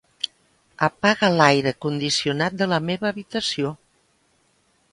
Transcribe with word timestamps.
Apaga 0.87 1.27
l'aire 1.33 1.73
condicionat 1.85 2.57
de 2.63 2.69
la 2.73 2.79
meva 2.89 3.09
habitació. 3.11 3.75